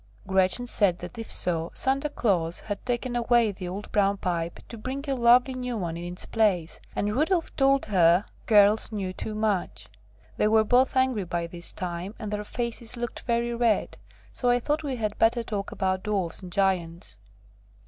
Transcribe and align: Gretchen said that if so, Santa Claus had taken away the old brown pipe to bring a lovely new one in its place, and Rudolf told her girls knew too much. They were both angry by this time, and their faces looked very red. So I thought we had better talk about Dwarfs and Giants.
Gretchen 0.25 0.65
said 0.65 0.97
that 0.97 1.19
if 1.19 1.31
so, 1.31 1.71
Santa 1.75 2.09
Claus 2.09 2.61
had 2.61 2.83
taken 2.87 3.15
away 3.15 3.51
the 3.51 3.67
old 3.67 3.91
brown 3.91 4.17
pipe 4.17 4.59
to 4.67 4.75
bring 4.75 5.07
a 5.07 5.13
lovely 5.13 5.53
new 5.53 5.77
one 5.77 5.95
in 5.95 6.11
its 6.13 6.25
place, 6.25 6.79
and 6.95 7.15
Rudolf 7.15 7.55
told 7.55 7.85
her 7.85 8.25
girls 8.47 8.91
knew 8.91 9.13
too 9.13 9.35
much. 9.35 9.89
They 10.37 10.47
were 10.47 10.63
both 10.63 10.95
angry 10.95 11.25
by 11.25 11.45
this 11.45 11.71
time, 11.71 12.15
and 12.17 12.33
their 12.33 12.43
faces 12.43 12.97
looked 12.97 13.19
very 13.19 13.53
red. 13.53 13.95
So 14.33 14.49
I 14.49 14.59
thought 14.59 14.81
we 14.81 14.95
had 14.95 15.19
better 15.19 15.43
talk 15.43 15.71
about 15.71 16.01
Dwarfs 16.01 16.41
and 16.41 16.51
Giants. 16.51 17.17